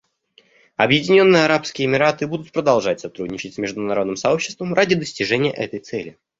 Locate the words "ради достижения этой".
4.73-5.77